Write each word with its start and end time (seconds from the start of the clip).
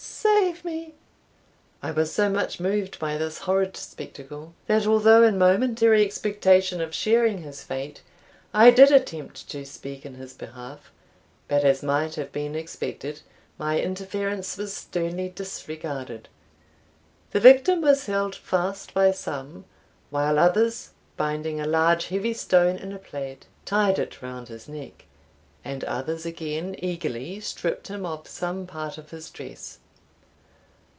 save 0.31 0.63
me!" 0.63 0.93
I 1.81 1.89
was 1.91 2.11
so 2.13 2.29
much 2.29 2.59
moved 2.59 2.99
by 2.99 3.17
this 3.17 3.39
horrid 3.39 3.75
spectacle, 3.75 4.53
that, 4.67 4.85
although 4.85 5.23
in 5.23 5.37
momentary 5.37 6.05
expectation 6.05 6.79
of 6.79 6.93
sharing 6.93 7.39
his 7.41 7.63
fate, 7.63 8.01
I 8.53 8.69
did 8.69 8.91
attempt 8.91 9.49
to 9.49 9.65
speak 9.65 10.05
in 10.05 10.13
his 10.15 10.33
behalf, 10.33 10.91
but, 11.47 11.63
as 11.63 11.81
might 11.81 12.15
have 12.15 12.31
been 12.31 12.53
expected, 12.53 13.21
my 13.57 13.79
interference 13.81 14.57
was 14.57 14.75
sternly 14.75 15.29
disregarded. 15.29 16.27
The 17.31 17.39
victim 17.39 17.81
was 17.81 18.05
held 18.05 18.35
fast 18.35 18.93
by 18.93 19.11
some, 19.11 19.65
while 20.11 20.37
others, 20.37 20.91
binding 21.17 21.59
a 21.59 21.65
large 21.67 22.05
heavy 22.07 22.33
stone 22.33 22.77
in 22.77 22.93
a 22.93 22.99
plaid, 22.99 23.47
tied 23.65 23.97
it 23.97 24.21
round 24.21 24.49
his 24.49 24.67
neck, 24.69 25.05
and 25.65 25.83
others 25.85 26.27
again 26.27 26.75
eagerly 26.77 27.39
stripped 27.39 27.87
him 27.87 28.05
of 28.05 28.27
some 28.27 28.67
part 28.67 28.97
of 28.99 29.09
his 29.09 29.29
dress. 29.29 29.79